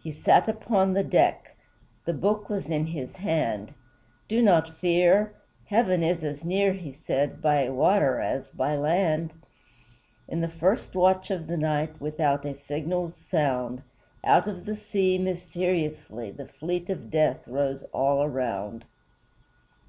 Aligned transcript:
He 0.00 0.12
sat 0.12 0.48
upon 0.48 0.92
the 0.92 1.02
deck, 1.02 1.56
The 2.04 2.12
Book 2.12 2.48
was 2.48 2.66
in 2.70 2.86
his 2.86 3.16
hand; 3.16 3.74
"Do 4.28 4.40
not 4.40 4.76
fear! 4.78 5.34
Heaven 5.64 6.04
is 6.04 6.22
as 6.22 6.44
near," 6.44 6.72
He 6.72 6.92
said, 6.92 7.42
"by 7.42 7.68
water 7.70 8.20
as 8.20 8.46
by 8.48 8.76
land!" 8.76 9.32
In 10.28 10.40
the 10.40 10.46
first 10.46 10.94
watch 10.94 11.32
of 11.32 11.48
the 11.48 11.56
night, 11.56 12.00
Without 12.00 12.44
a 12.44 12.54
signal's 12.54 13.16
sound, 13.16 13.82
Out 14.24 14.46
of 14.46 14.66
the 14.66 14.76
sea, 14.76 15.18
mysteriously, 15.18 16.30
The 16.30 16.46
fleet 16.46 16.88
of 16.88 17.10
Death 17.10 17.48
rose 17.48 17.82
all 17.92 18.22
around. 18.22 18.84